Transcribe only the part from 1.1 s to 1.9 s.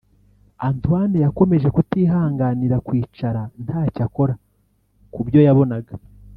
yakomeje